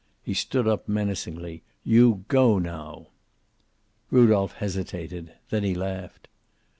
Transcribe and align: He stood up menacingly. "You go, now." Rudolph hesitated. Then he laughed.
He 0.23 0.33
stood 0.33 0.67
up 0.67 0.89
menacingly. 0.89 1.61
"You 1.83 2.25
go, 2.27 2.57
now." 2.57 3.09
Rudolph 4.09 4.53
hesitated. 4.53 5.33
Then 5.51 5.63
he 5.63 5.75
laughed. 5.75 6.27